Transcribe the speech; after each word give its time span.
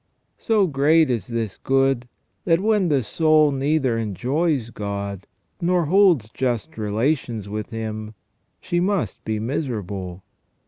So 0.39 0.65
great 0.65 1.11
is 1.11 1.27
this 1.27 1.57
good, 1.57 2.07
that 2.43 2.59
when 2.59 2.87
the 2.89 3.03
soul 3.03 3.51
neither 3.51 3.99
enjoys 3.99 4.71
God, 4.71 5.27
nor 5.61 5.85
holds 5.85 6.29
just 6.29 6.75
relations 6.75 7.47
with 7.47 7.69
Him, 7.69 8.15
she 8.59 8.79
must 8.79 9.23
be 9.25 9.37
miserable. 9.37 10.23